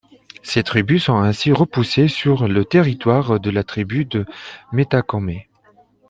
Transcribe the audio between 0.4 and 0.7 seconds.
Ces